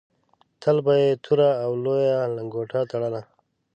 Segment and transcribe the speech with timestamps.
[0.61, 3.21] تل به یې توره او لویه لنګوټه تړله.